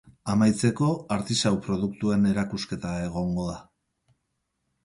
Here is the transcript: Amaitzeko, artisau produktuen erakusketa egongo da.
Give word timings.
Amaitzeko, 0.35 0.87
artisau 1.15 1.51
produktuen 1.67 2.25
erakusketa 2.31 2.97
egongo 3.05 3.47
da. 3.53 3.59